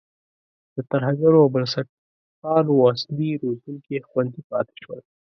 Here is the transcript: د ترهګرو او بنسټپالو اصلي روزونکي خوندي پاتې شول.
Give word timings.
د 0.75 0.77
ترهګرو 0.91 1.37
او 1.43 1.51
بنسټپالو 1.55 2.73
اصلي 2.93 3.31
روزونکي 3.43 3.95
خوندي 4.09 4.41
پاتې 4.49 4.75
شول. 4.83 4.99